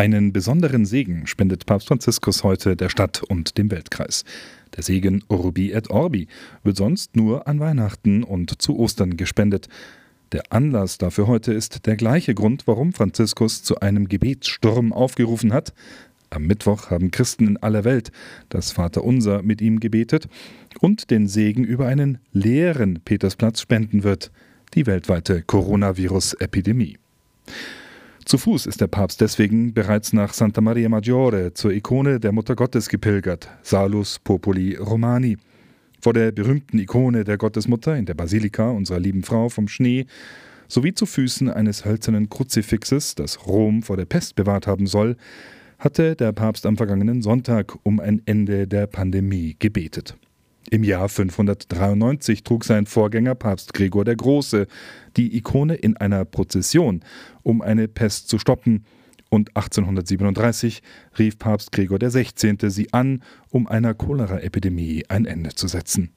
Einen 0.00 0.32
besonderen 0.32 0.86
Segen 0.86 1.26
spendet 1.26 1.66
Papst 1.66 1.88
Franziskus 1.88 2.42
heute 2.42 2.74
der 2.74 2.88
Stadt 2.88 3.22
und 3.22 3.58
dem 3.58 3.70
Weltkreis. 3.70 4.24
Der 4.74 4.82
Segen 4.82 5.22
Urbi 5.28 5.72
et 5.72 5.90
Orbi 5.90 6.26
wird 6.64 6.78
sonst 6.78 7.16
nur 7.16 7.46
an 7.46 7.60
Weihnachten 7.60 8.24
und 8.24 8.62
zu 8.62 8.78
Ostern 8.78 9.18
gespendet. 9.18 9.68
Der 10.32 10.44
Anlass 10.48 10.96
dafür 10.96 11.26
heute 11.26 11.52
ist 11.52 11.84
der 11.84 11.96
gleiche 11.96 12.34
Grund, 12.34 12.66
warum 12.66 12.94
Franziskus 12.94 13.62
zu 13.62 13.80
einem 13.80 14.08
Gebetssturm 14.08 14.94
aufgerufen 14.94 15.52
hat. 15.52 15.74
Am 16.30 16.46
Mittwoch 16.46 16.88
haben 16.88 17.10
Christen 17.10 17.46
in 17.46 17.56
aller 17.58 17.84
Welt 17.84 18.10
das 18.48 18.72
Vaterunser 18.72 19.42
mit 19.42 19.60
ihm 19.60 19.80
gebetet 19.80 20.28
und 20.80 21.10
den 21.10 21.28
Segen 21.28 21.64
über 21.64 21.86
einen 21.88 22.20
leeren 22.32 23.00
Petersplatz 23.04 23.60
spenden 23.60 24.02
wird, 24.02 24.32
die 24.72 24.86
weltweite 24.86 25.42
Coronavirus-Epidemie. 25.42 26.96
Zu 28.30 28.38
Fuß 28.38 28.66
ist 28.66 28.80
der 28.80 28.86
Papst 28.86 29.20
deswegen 29.20 29.74
bereits 29.74 30.12
nach 30.12 30.32
Santa 30.32 30.60
Maria 30.60 30.88
Maggiore 30.88 31.52
zur 31.52 31.72
Ikone 31.72 32.20
der 32.20 32.30
Mutter 32.30 32.54
Gottes 32.54 32.88
gepilgert, 32.88 33.48
Salus 33.62 34.20
Populi 34.20 34.76
Romani. 34.76 35.36
Vor 36.00 36.12
der 36.12 36.30
berühmten 36.30 36.78
Ikone 36.78 37.24
der 37.24 37.38
Gottesmutter 37.38 37.96
in 37.96 38.06
der 38.06 38.14
Basilika 38.14 38.70
unserer 38.70 39.00
lieben 39.00 39.24
Frau 39.24 39.48
vom 39.48 39.66
Schnee 39.66 40.06
sowie 40.68 40.94
zu 40.94 41.06
Füßen 41.06 41.50
eines 41.50 41.84
hölzernen 41.84 42.28
Kruzifixes, 42.28 43.16
das 43.16 43.48
Rom 43.48 43.82
vor 43.82 43.96
der 43.96 44.04
Pest 44.04 44.36
bewahrt 44.36 44.68
haben 44.68 44.86
soll, 44.86 45.16
hatte 45.80 46.14
der 46.14 46.30
Papst 46.30 46.66
am 46.66 46.76
vergangenen 46.76 47.22
Sonntag 47.22 47.74
um 47.82 47.98
ein 47.98 48.22
Ende 48.26 48.68
der 48.68 48.86
Pandemie 48.86 49.56
gebetet. 49.58 50.16
Im 50.72 50.84
Jahr 50.84 51.08
593 51.08 52.44
trug 52.44 52.64
sein 52.64 52.86
Vorgänger 52.86 53.34
Papst 53.34 53.74
Gregor 53.74 54.04
der 54.04 54.14
Große 54.14 54.68
die 55.16 55.36
Ikone 55.36 55.74
in 55.74 55.96
einer 55.96 56.24
Prozession, 56.24 57.00
um 57.42 57.60
eine 57.60 57.88
Pest 57.88 58.28
zu 58.28 58.38
stoppen, 58.38 58.84
und 59.30 59.56
1837 59.56 60.82
rief 61.18 61.38
Papst 61.38 61.72
Gregor 61.72 61.98
XVI. 61.98 62.56
sie 62.68 62.92
an, 62.92 63.22
um 63.48 63.66
einer 63.66 63.94
Choleraepidemie 63.94 65.04
ein 65.08 65.24
Ende 65.24 65.50
zu 65.50 65.68
setzen. 65.68 66.10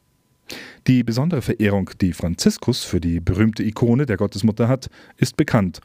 Die 0.88 1.04
besondere 1.04 1.42
Verehrung, 1.42 1.90
die 2.02 2.14
Franziskus 2.14 2.84
für 2.84 3.00
die 3.00 3.20
berühmte 3.20 3.64
Ikone 3.64 4.06
der 4.06 4.18
Gottesmutter 4.18 4.68
hat, 4.68 4.90
ist 5.18 5.38
bekannt 5.38 5.82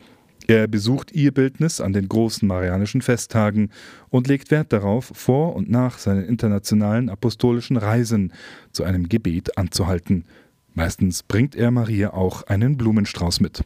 er 0.49 0.67
besucht 0.67 1.13
ihr 1.13 1.33
Bildnis 1.33 1.79
an 1.79 1.93
den 1.93 2.09
großen 2.09 2.49
Marianischen 2.49 3.03
Festtagen 3.03 3.71
und 4.09 4.29
legt 4.29 4.51
Wert 4.51 4.73
darauf, 4.73 5.13
vor 5.15 5.55
und 5.55 5.69
nach 5.69 5.99
seinen 5.99 6.25
internationalen 6.25 7.11
apostolischen 7.11 7.77
Reisen 7.77 8.33
zu 8.73 8.83
einem 8.83 9.11
Gebet 9.11 9.59
anzuhalten. 9.59 10.25
Meistens 10.73 11.23
bringt 11.23 11.55
er 11.55 11.71
Maria 11.71 12.15
auch 12.15 12.45
einen 12.45 12.79
Blumenstrauß 12.79 13.41
mit. 13.41 13.63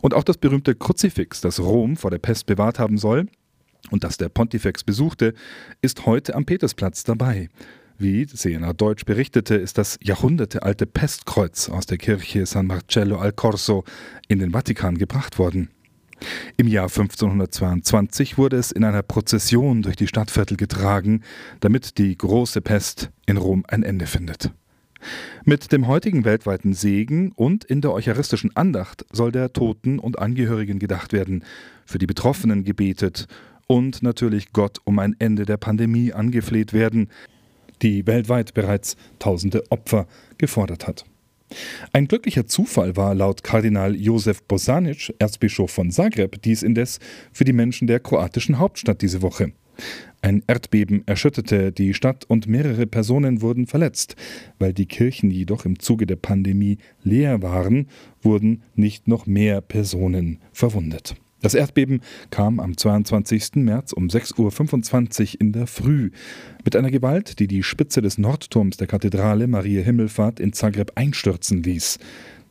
Und 0.00 0.14
auch 0.14 0.24
das 0.24 0.38
berühmte 0.38 0.74
Kruzifix, 0.74 1.42
das 1.42 1.60
Rom 1.60 1.98
vor 1.98 2.10
der 2.10 2.18
Pest 2.18 2.46
bewahrt 2.46 2.78
haben 2.78 2.96
soll 2.96 3.26
und 3.90 4.04
das 4.04 4.16
der 4.16 4.30
Pontifex 4.30 4.84
besuchte, 4.84 5.34
ist 5.82 6.06
heute 6.06 6.34
am 6.34 6.46
Petersplatz 6.46 7.04
dabei. 7.04 7.50
Wie 8.00 8.26
CNA 8.26 8.74
Deutsch 8.74 9.04
berichtete, 9.06 9.56
ist 9.56 9.76
das 9.76 9.98
jahrhundertealte 10.00 10.86
Pestkreuz 10.86 11.68
aus 11.68 11.84
der 11.84 11.98
Kirche 11.98 12.46
San 12.46 12.68
Marcello 12.68 13.18
al 13.18 13.32
Corso 13.32 13.82
in 14.28 14.38
den 14.38 14.52
Vatikan 14.52 14.96
gebracht 14.96 15.36
worden. 15.40 15.70
Im 16.56 16.68
Jahr 16.68 16.84
1522 16.84 18.38
wurde 18.38 18.56
es 18.56 18.70
in 18.70 18.84
einer 18.84 19.02
Prozession 19.02 19.82
durch 19.82 19.96
die 19.96 20.06
Stadtviertel 20.06 20.56
getragen, 20.56 21.22
damit 21.58 21.98
die 21.98 22.16
große 22.16 22.60
Pest 22.60 23.10
in 23.26 23.36
Rom 23.36 23.64
ein 23.66 23.82
Ende 23.82 24.06
findet. 24.06 24.52
Mit 25.44 25.72
dem 25.72 25.88
heutigen 25.88 26.24
weltweiten 26.24 26.74
Segen 26.74 27.32
und 27.32 27.64
in 27.64 27.80
der 27.80 27.92
eucharistischen 27.92 28.54
Andacht 28.54 29.06
soll 29.10 29.32
der 29.32 29.52
Toten 29.52 29.98
und 29.98 30.20
Angehörigen 30.20 30.78
gedacht 30.78 31.12
werden, 31.12 31.42
für 31.84 31.98
die 31.98 32.06
Betroffenen 32.06 32.62
gebetet 32.62 33.26
und 33.66 34.04
natürlich 34.04 34.52
Gott 34.52 34.78
um 34.84 35.00
ein 35.00 35.16
Ende 35.18 35.46
der 35.46 35.56
Pandemie 35.56 36.12
angefleht 36.12 36.72
werden, 36.72 37.08
die 37.82 38.06
weltweit 38.06 38.54
bereits 38.54 38.96
tausende 39.18 39.64
Opfer 39.70 40.06
gefordert 40.38 40.86
hat. 40.86 41.04
Ein 41.92 42.08
glücklicher 42.08 42.46
Zufall 42.46 42.96
war 42.96 43.14
laut 43.14 43.42
Kardinal 43.42 43.96
Josef 43.96 44.42
Bosanic, 44.42 45.14
Erzbischof 45.18 45.70
von 45.70 45.90
Zagreb, 45.90 46.42
dies 46.42 46.62
indes 46.62 46.98
für 47.32 47.44
die 47.44 47.54
Menschen 47.54 47.86
der 47.86 48.00
kroatischen 48.00 48.58
Hauptstadt 48.58 49.00
diese 49.00 49.22
Woche. 49.22 49.52
Ein 50.20 50.42
Erdbeben 50.46 51.04
erschütterte 51.06 51.70
die 51.70 51.94
Stadt 51.94 52.24
und 52.24 52.48
mehrere 52.48 52.86
Personen 52.86 53.40
wurden 53.40 53.66
verletzt. 53.66 54.16
Weil 54.58 54.72
die 54.72 54.86
Kirchen 54.86 55.30
jedoch 55.30 55.64
im 55.64 55.78
Zuge 55.78 56.06
der 56.06 56.16
Pandemie 56.16 56.78
leer 57.04 57.42
waren, 57.42 57.86
wurden 58.20 58.62
nicht 58.74 59.06
noch 59.06 59.26
mehr 59.26 59.60
Personen 59.60 60.40
verwundet. 60.52 61.14
Das 61.40 61.54
Erdbeben 61.54 62.00
kam 62.30 62.58
am 62.58 62.76
22. 62.76 63.56
März 63.56 63.92
um 63.92 64.08
6.25 64.08 65.34
Uhr 65.34 65.40
in 65.40 65.52
der 65.52 65.68
Früh 65.68 66.10
mit 66.64 66.74
einer 66.74 66.90
Gewalt, 66.90 67.38
die 67.38 67.46
die 67.46 67.62
Spitze 67.62 68.02
des 68.02 68.18
Nordturms 68.18 68.76
der 68.76 68.88
Kathedrale 68.88 69.46
Maria 69.46 69.82
Himmelfahrt 69.82 70.40
in 70.40 70.52
Zagreb 70.52 70.92
einstürzen 70.96 71.62
ließ. 71.62 72.00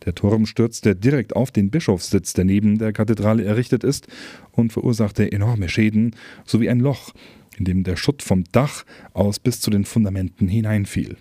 Der 0.06 0.16
Turm 0.16 0.46
stürzte 0.46 0.96
direkt 0.96 1.36
auf 1.36 1.52
den 1.52 1.70
Bischofssitz, 1.70 2.32
der 2.32 2.46
neben 2.46 2.78
der 2.78 2.94
Kathedrale 2.94 3.44
errichtet 3.44 3.84
ist, 3.84 4.08
und 4.54 4.72
verursachte 4.72 5.30
enorme 5.30 5.68
Schäden 5.68 6.16
sowie 6.46 6.70
ein 6.70 6.80
Loch, 6.80 7.14
in 7.58 7.66
dem 7.66 7.84
der 7.84 7.98
Schutt 7.98 8.22
vom 8.22 8.46
Dach 8.54 8.86
aus 9.14 9.40
bis 9.40 9.60
zu 9.60 9.70
den 9.70 9.84
Fundamenten 9.84 10.48
hineinfiel. 10.48 11.18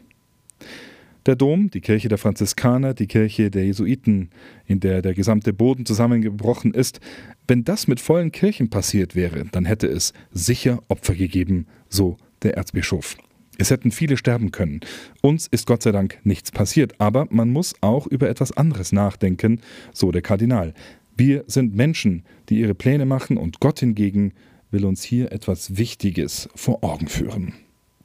Der 1.26 1.34
Dom, 1.34 1.70
die 1.70 1.81
Kirche 1.81 2.09
der 2.09 2.19
Franziskaner, 2.19 2.94
die 2.94 3.09
Kirche 3.09 3.50
der 3.50 3.64
Jesuiten, 3.64 4.31
in 4.64 4.78
der 4.78 5.03
der 5.03 5.12
gesamte 5.12 5.53
Boden 5.53 5.84
zusammengebrochen 5.84 6.72
ist, 6.72 7.00
wenn 7.48 7.64
das 7.64 7.88
mit 7.88 7.98
vollen 7.98 8.31
Kirchen 8.31 8.70
passiert 8.70 9.16
wäre, 9.16 9.44
dann 9.50 9.65
hätte 9.65 9.88
es 9.88 10.12
sicher 10.31 10.81
Opfer 10.86 11.16
gegeben, 11.16 11.66
so 11.88 12.16
der 12.42 12.56
Erzbischof. 12.56 13.16
Es 13.59 13.70
hätten 13.70 13.91
viele 13.91 14.16
sterben 14.16 14.53
können. 14.53 14.81
Uns 15.20 15.48
ist 15.48 15.66
Gott 15.66 15.82
sei 15.82 15.91
Dank 15.91 16.20
nichts 16.22 16.53
passiert, 16.53 17.00
aber 17.00 17.26
man 17.31 17.50
muss 17.50 17.75
auch 17.81 18.06
über 18.06 18.28
etwas 18.28 18.53
anderes 18.53 18.92
nachdenken, 18.92 19.60
so 19.92 20.12
der 20.12 20.22
Kardinal. 20.22 20.75
Wir 21.16 21.42
sind 21.48 21.75
Menschen, 21.75 22.22
die 22.50 22.60
ihre 22.60 22.75
Pläne 22.75 23.06
machen 23.06 23.36
und 23.36 23.59
Gott 23.59 23.81
hingegen 23.81 24.32
will 24.70 24.84
uns 24.84 25.03
hier 25.03 25.32
etwas 25.32 25.76
Wichtiges 25.76 26.48
vor 26.54 26.84
Augen 26.84 27.09
führen. 27.09 27.54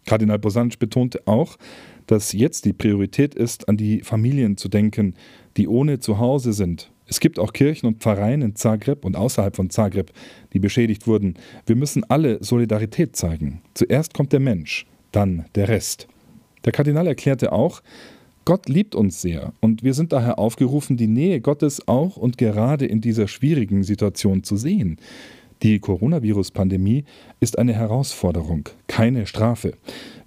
Kardinal 0.05 0.39
Bosanc 0.39 0.79
betonte 0.79 1.21
auch, 1.25 1.57
dass 2.07 2.33
jetzt 2.33 2.65
die 2.65 2.73
Priorität 2.73 3.35
ist, 3.35 3.69
an 3.69 3.77
die 3.77 4.01
Familien 4.01 4.57
zu 4.57 4.67
denken, 4.67 5.15
die 5.57 5.67
ohne 5.67 5.99
Zuhause 5.99 6.53
sind. 6.53 6.91
Es 7.07 7.19
gibt 7.19 7.39
auch 7.39 7.53
Kirchen 7.53 7.87
und 7.87 7.99
Pfarreien 7.99 8.41
in 8.41 8.55
Zagreb 8.55 9.03
und 9.03 9.15
außerhalb 9.15 9.55
von 9.55 9.69
Zagreb, 9.69 10.11
die 10.53 10.59
beschädigt 10.59 11.07
wurden. 11.07 11.35
Wir 11.65 11.75
müssen 11.75 12.03
alle 12.09 12.43
Solidarität 12.43 13.15
zeigen. 13.15 13.61
Zuerst 13.73 14.13
kommt 14.13 14.31
der 14.31 14.39
Mensch, 14.39 14.85
dann 15.11 15.45
der 15.55 15.67
Rest. 15.67 16.07
Der 16.63 16.71
Kardinal 16.71 17.07
erklärte 17.07 17.51
auch, 17.51 17.81
Gott 18.45 18.69
liebt 18.69 18.95
uns 18.95 19.21
sehr 19.21 19.53
und 19.59 19.83
wir 19.83 19.93
sind 19.93 20.13
daher 20.13 20.39
aufgerufen, 20.39 20.97
die 20.97 21.07
Nähe 21.07 21.41
Gottes 21.41 21.87
auch 21.87 22.17
und 22.17 22.37
gerade 22.37 22.85
in 22.85 23.01
dieser 23.01 23.27
schwierigen 23.27 23.83
Situation 23.83 24.43
zu 24.43 24.57
sehen. 24.57 24.97
Die 25.63 25.79
Coronavirus-Pandemie 25.79 27.03
ist 27.39 27.59
eine 27.59 27.73
Herausforderung, 27.73 28.69
keine 28.87 29.27
Strafe. 29.27 29.73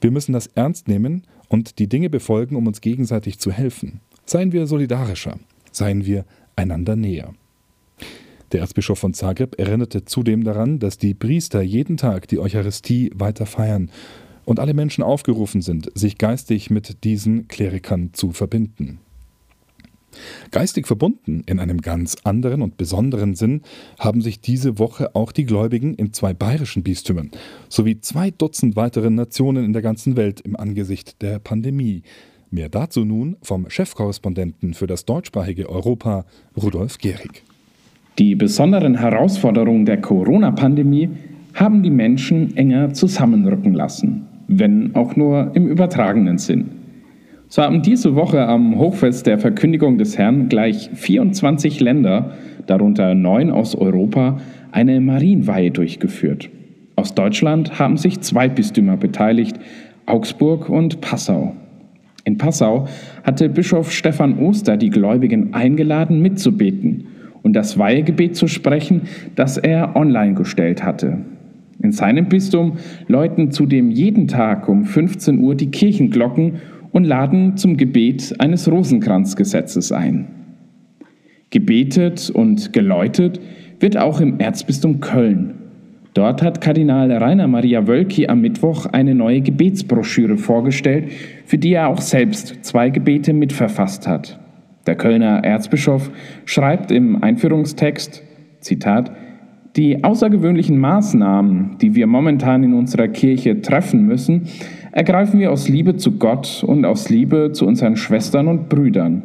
Wir 0.01 0.13
müssen 0.13 0.33
das 0.33 0.47
ernst 0.49 0.87
nehmen 0.87 1.25
und 1.49 1.79
die 1.81 1.89
Dinge 1.89 2.09
befolgen, 2.09 2.55
um 2.55 2.67
uns 2.67 2.81
gegenseitig 2.81 3.41
zu 3.41 3.51
helfen. 3.51 4.01
Seien 4.27 4.53
wir 4.53 4.67
solidarischer, 4.67 5.39
seien 5.73 6.07
wir 6.07 6.25
einander 6.55 6.95
näher. 6.95 7.35
Der 8.53 8.61
Erzbischof 8.61 9.01
von 9.01 9.15
Zagreb 9.15 9.59
erinnerte 9.59 10.05
zudem 10.05 10.45
daran, 10.45 10.79
dass 10.79 10.99
die 10.99 11.15
Priester 11.15 11.63
jeden 11.63 11.97
Tag 11.97 12.29
die 12.29 12.39
Eucharistie 12.39 13.11
weiter 13.13 13.47
feiern 13.47 13.91
und 14.45 14.61
alle 14.61 14.75
Menschen 14.75 15.03
aufgerufen 15.03 15.63
sind, 15.63 15.91
sich 15.97 16.19
geistig 16.19 16.71
mit 16.71 17.03
diesen 17.03 17.49
Klerikern 17.49 18.11
zu 18.13 18.31
verbinden. 18.31 19.01
Geistig 20.51 20.87
verbunden 20.87 21.43
in 21.47 21.59
einem 21.59 21.81
ganz 21.81 22.17
anderen 22.25 22.63
und 22.63 22.77
besonderen 22.77 23.35
Sinn 23.35 23.63
haben 23.99 24.21
sich 24.21 24.41
diese 24.41 24.79
Woche 24.79 25.15
auch 25.15 25.33
die 25.33 25.45
Gläubigen 25.45 25.95
in 25.95 26.13
zwei 26.13 26.35
bayerischen 26.35 26.83
Bistümern 26.83 27.31
sowie 27.69 28.01
zwei 28.01 28.31
Dutzend 28.31 28.77
weiteren 28.77 29.15
Nationen 29.15 29.65
in 29.65 29.73
der 29.73 29.83
ganzen 29.83 30.17
Welt 30.17 30.41
im 30.41 30.57
Angesicht 30.57 31.23
der 31.23 31.39
Pandemie. 31.39 32.03
Mehr 32.51 32.69
dazu 32.69 33.05
nun 33.05 33.37
vom 33.43 33.69
Chefkorrespondenten 33.69 34.75
für 34.75 34.87
das 34.87 35.05
deutschsprachige 35.05 35.69
Europa, 35.69 36.25
Rudolf 36.57 36.99
Gehrig. 36.99 37.43
Die 38.19 38.37
besonderen 38.37 38.97
Herausforderungen 38.97 39.87
der 39.87 40.01
Corona-Pandemie 40.01 41.11
haben 41.55 41.83
die 41.83 41.91
Menschen 41.91 42.57
enger 42.57 42.93
zusammenrücken 42.93 43.75
lassen, 43.75 44.27
wenn 44.47 44.95
auch 44.95 45.17
nur 45.17 45.51
im 45.55 45.67
übertragenen 45.67 46.39
Sinn. 46.39 46.84
So 47.55 47.63
haben 47.63 47.83
diese 47.83 48.17
Woche 48.17 48.49
am 48.49 48.81
Hochfest 48.81 49.29
der 49.29 49.39
Verkündigung 49.39 49.97
des 49.97 50.19
Herrn 50.19 50.49
gleich 50.49 50.91
24 50.93 51.79
Länder, 51.79 52.33
darunter 52.67 53.15
neun 53.15 53.53
aus 53.53 53.77
Europa, 53.77 54.39
eine 54.73 55.01
Marienweihe 55.01 55.71
durchgeführt. 55.71 56.51
Aus 56.97 57.15
Deutschland 57.15 57.79
haben 57.79 57.97
sich 57.97 58.21
zwei 58.23 58.49
Bistümer 58.49 58.97
beteiligt, 58.97 59.57
Augsburg 60.05 60.69
und 60.69 61.01
Passau. 61.01 61.55
In 62.25 62.39
Passau 62.39 62.89
hatte 63.23 63.49
Bischof 63.49 63.93
Stefan 63.93 64.37
Oster 64.41 64.77
die 64.77 64.91
Gläubigen 64.91 65.55
eingeladen, 65.55 66.21
mitzubeten 66.23 67.07
und 67.45 67.53
das 67.53 67.79
Weihegebet 67.79 68.35
zu 68.35 68.49
sprechen, 68.49 69.03
das 69.37 69.59
er 69.59 69.95
online 69.95 70.35
gestellt 70.35 70.83
hatte. 70.83 71.19
In 71.81 71.93
seinem 71.93 72.27
Bistum 72.27 72.79
läuten 73.07 73.53
zudem 73.53 73.93
jeden 73.93 74.27
Tag 74.27 74.69
um 74.69 74.87
15 74.87 75.39
Uhr 75.39 75.55
die 75.55 75.71
Kirchenglocken 75.71 76.55
und 76.95 77.05
laden 77.05 77.57
zum 77.57 77.77
Gebet 77.77 78.37
eines 78.39 78.71
Rosenkranzgesetzes 78.71 79.91
ein. 79.91 80.27
Gebetet 81.51 82.31
und 82.31 82.73
geläutet 82.73 83.41
wird 83.81 83.97
auch 83.97 84.21
im 84.21 84.39
Erzbistum 84.39 85.01
Köln. 85.01 85.55
Dort 86.15 86.41
hat 86.41 86.61
Kardinal 86.61 87.11
Rainer 87.11 87.49
Maria 87.49 87.89
Wölki 87.89 88.29
am 88.29 88.41
Mittwoch 88.41 88.87
eine 88.87 89.17
neue 89.17 89.41
Gebetsbroschüre 89.41 90.37
vorgestellt, 90.37 91.11
für 91.45 91.59
die 91.59 91.73
er 91.73 91.89
auch 91.89 92.01
selbst 92.01 92.65
zwei 92.65 92.91
Gebete 92.91 93.33
mitverfasst 93.33 94.07
hat. 94.07 94.39
Der 94.87 94.95
Kölner 94.95 95.43
Erzbischof 95.43 96.13
schreibt 96.45 96.93
im 96.93 97.25
Einführungstext, 97.25 98.23
Zitat, 98.61 99.11
die 99.75 100.05
außergewöhnlichen 100.05 100.79
Maßnahmen, 100.79 101.79
die 101.81 101.97
wir 101.97 102.07
momentan 102.07 102.63
in 102.63 102.75
unserer 102.75 103.09
Kirche 103.09 103.61
treffen 103.61 104.07
müssen, 104.07 104.43
ergreifen 104.95 105.41
wir 105.41 105.51
aus 105.51 105.69
Liebe 105.69 105.97
zu 105.97 106.19
Gott 106.19 106.63
und 106.65 106.85
aus 106.85 107.11
Liebe 107.11 107.51
zu 107.53 107.67
unseren 107.67 107.97
Schwestern 107.97 108.47
und 108.47 108.69
Brüdern. 108.69 109.25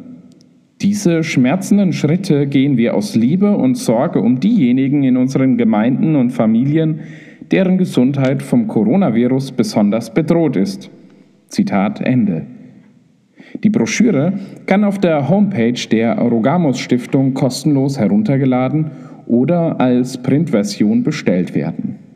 Diese 0.82 1.24
schmerzenden 1.24 1.94
Schritte 1.94 2.48
gehen 2.48 2.76
wir 2.76 2.96
aus 2.96 3.16
Liebe 3.16 3.56
und 3.56 3.76
Sorge 3.76 4.20
um 4.20 4.40
diejenigen 4.40 5.04
in 5.04 5.16
unseren 5.16 5.58
Gemeinden 5.58 6.16
und 6.16 6.32
Familien, 6.32 7.02
deren 7.52 7.78
Gesundheit 7.78 8.42
vom 8.42 8.68
Coronavirus 8.68 9.52
besonders 9.52 10.12
bedroht 10.12 10.56
ist. 10.56 10.90
Zitat 11.50 12.02
Ende. 12.02 12.48
Die 13.64 13.70
Broschüre 13.70 14.34
kann 14.66 14.84
auf 14.84 14.98
der 14.98 15.30
Homepage 15.30 15.88
der 15.92 16.18
Rogamos 16.18 16.80
Stiftung 16.80 17.36
kostenlos 17.36 18.00
heruntergeladen 18.00 18.90
oder 19.28 19.80
als 19.80 20.18
Printversion 20.18 21.04
bestellt 21.04 21.54
werden. 21.54 22.09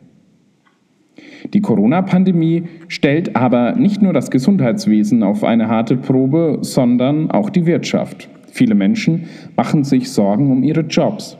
Die 1.54 1.60
Corona-Pandemie 1.60 2.64
stellt 2.88 3.36
aber 3.36 3.76
nicht 3.76 4.02
nur 4.02 4.12
das 4.12 4.30
Gesundheitswesen 4.30 5.22
auf 5.22 5.44
eine 5.44 5.68
harte 5.68 5.96
Probe, 5.96 6.58
sondern 6.62 7.30
auch 7.30 7.48
die 7.48 7.64
Wirtschaft. 7.64 8.28
Viele 8.50 8.74
Menschen 8.74 9.24
machen 9.56 9.84
sich 9.84 10.10
Sorgen 10.10 10.50
um 10.50 10.64
ihre 10.64 10.82
Jobs. 10.82 11.38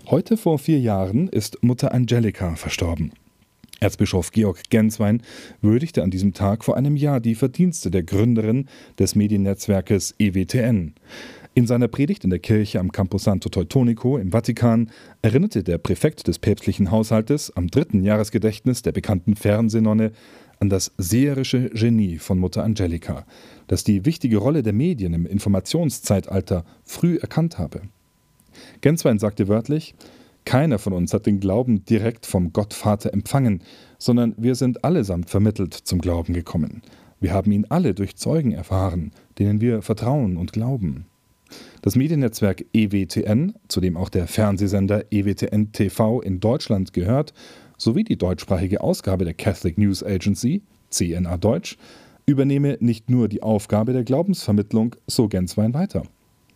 Heute 0.09 0.37
vor 0.37 0.59
vier 0.59 0.79
Jahren 0.79 1.27
ist 1.27 1.63
Mutter 1.63 1.93
Angelika 1.93 2.55
verstorben. 2.55 3.11
Erzbischof 3.79 4.31
Georg 4.31 4.69
Genswein 4.69 5.21
würdigte 5.61 6.03
an 6.03 6.11
diesem 6.11 6.33
Tag 6.33 6.63
vor 6.63 6.77
einem 6.77 6.95
Jahr 6.95 7.19
die 7.19 7.35
Verdienste 7.35 7.91
der 7.91 8.03
Gründerin 8.03 8.67
des 8.97 9.15
Mediennetzwerkes 9.15 10.15
EWTN. 10.17 10.93
In 11.53 11.65
seiner 11.65 11.87
Predigt 11.87 12.23
in 12.23 12.29
der 12.29 12.39
Kirche 12.39 12.79
am 12.79 12.91
Campus 12.91 13.23
Santo 13.23 13.49
Teutonico 13.49 14.17
im 14.17 14.31
Vatikan 14.31 14.91
erinnerte 15.23 15.63
der 15.63 15.79
Präfekt 15.79 16.27
des 16.27 16.37
päpstlichen 16.37 16.91
Haushaltes 16.91 17.55
am 17.55 17.67
dritten 17.67 18.03
Jahresgedächtnis 18.03 18.83
der 18.83 18.91
bekannten 18.91 19.35
Fernsehnonne 19.35 20.11
an 20.59 20.69
das 20.69 20.91
seherische 20.97 21.69
Genie 21.69 22.17
von 22.17 22.39
Mutter 22.39 22.63
Angelika, 22.63 23.25
das 23.67 23.83
die 23.83 24.05
wichtige 24.05 24.37
Rolle 24.37 24.63
der 24.63 24.73
Medien 24.73 25.13
im 25.13 25.25
Informationszeitalter 25.25 26.63
früh 26.83 27.17
erkannt 27.17 27.57
habe. 27.57 27.81
Genswein 28.81 29.19
sagte 29.19 29.47
wörtlich, 29.47 29.95
keiner 30.47 30.79
von 30.79 30.93
uns 30.93 31.13
hat 31.13 31.25
den 31.25 31.41
Glauben 31.41 31.83
direkt 31.83 32.25
vom 32.25 32.53
Gottvater 32.53 33.13
empfangen, 33.13 33.61
sondern 33.97 34.33
wir 34.37 34.55
sind 34.55 34.85
allesamt 34.85 35.29
vermittelt 35.29 35.73
zum 35.73 35.99
Glauben 35.99 36.31
gekommen. 36.31 36.81
Wir 37.19 37.33
haben 37.33 37.51
ihn 37.51 37.65
alle 37.67 37.93
durch 37.93 38.15
Zeugen 38.15 38.53
erfahren, 38.53 39.11
denen 39.39 39.59
wir 39.59 39.81
vertrauen 39.81 40.37
und 40.37 40.53
glauben. 40.53 41.05
Das 41.81 41.97
Mediennetzwerk 41.97 42.63
EWTN, 42.71 43.55
zu 43.67 43.81
dem 43.81 43.97
auch 43.97 44.07
der 44.07 44.25
Fernsehsender 44.25 45.03
EWTN 45.11 45.73
TV 45.73 46.21
in 46.21 46.39
Deutschland 46.39 46.93
gehört, 46.93 47.33
sowie 47.77 48.05
die 48.05 48.17
deutschsprachige 48.17 48.79
Ausgabe 48.79 49.25
der 49.25 49.33
Catholic 49.33 49.77
News 49.77 50.01
Agency, 50.01 50.61
CNA 50.91 51.35
Deutsch, 51.35 51.77
übernehme 52.25 52.77
nicht 52.79 53.09
nur 53.09 53.27
die 53.27 53.43
Aufgabe 53.43 53.91
der 53.91 54.05
Glaubensvermittlung, 54.05 54.95
so 55.07 55.27
Genswein 55.27 55.73
weiter. 55.73 56.03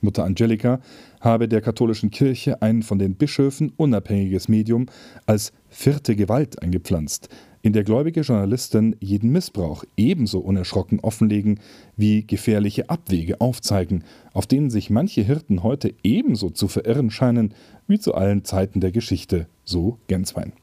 Mutter 0.01 0.23
Angelika 0.23 0.81
habe 1.19 1.47
der 1.47 1.61
katholischen 1.61 2.11
Kirche 2.11 2.61
ein 2.61 2.83
von 2.83 2.99
den 2.99 3.15
Bischöfen 3.15 3.71
unabhängiges 3.77 4.47
Medium 4.47 4.87
als 5.25 5.53
vierte 5.69 6.15
Gewalt 6.15 6.61
eingepflanzt, 6.61 7.29
in 7.61 7.73
der 7.73 7.83
gläubige 7.83 8.21
Journalisten 8.21 8.95
jeden 8.99 9.31
Missbrauch 9.31 9.83
ebenso 9.95 10.39
unerschrocken 10.39 10.99
offenlegen 10.99 11.59
wie 11.95 12.25
gefährliche 12.25 12.89
Abwege 12.89 13.39
aufzeigen, 13.39 14.03
auf 14.33 14.47
denen 14.47 14.69
sich 14.69 14.89
manche 14.89 15.21
Hirten 15.21 15.63
heute 15.63 15.93
ebenso 16.03 16.49
zu 16.49 16.67
verirren 16.67 17.11
scheinen 17.11 17.53
wie 17.87 17.99
zu 17.99 18.15
allen 18.15 18.43
Zeiten 18.43 18.81
der 18.81 18.91
Geschichte, 18.91 19.47
so 19.63 19.99
Genswein. 20.07 20.53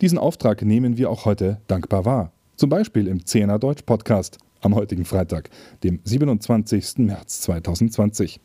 Diesen 0.00 0.18
Auftrag 0.18 0.62
nehmen 0.62 0.96
wir 0.96 1.10
auch 1.10 1.24
heute 1.24 1.60
dankbar 1.66 2.04
wahr. 2.04 2.32
Zum 2.56 2.68
Beispiel 2.68 3.06
im 3.06 3.24
Zehner 3.24 3.58
Deutsch 3.58 3.82
Podcast 3.82 4.38
am 4.60 4.74
heutigen 4.74 5.04
Freitag, 5.04 5.50
dem 5.82 6.00
27. 6.04 6.98
März 6.98 7.40
2020. 7.42 8.40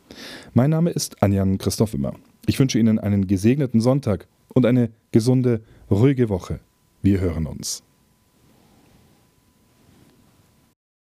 Mein 0.54 0.70
Name 0.70 0.90
ist 0.90 1.22
Anjan 1.22 1.58
Christoph 1.58 1.94
Immer. 1.94 2.14
Ich 2.46 2.58
wünsche 2.58 2.78
Ihnen 2.78 2.98
einen 2.98 3.26
gesegneten 3.26 3.80
Sonntag 3.80 4.26
und 4.48 4.66
eine 4.66 4.90
gesunde, 5.12 5.60
ruhige 5.90 6.28
Woche. 6.28 6.60
Wir 7.02 7.20
hören 7.20 7.46
uns. 7.46 7.85